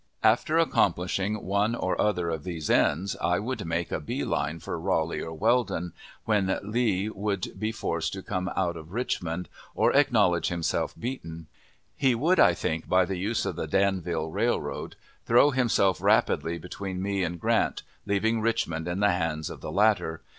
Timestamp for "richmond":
8.93-9.47, 18.41-18.87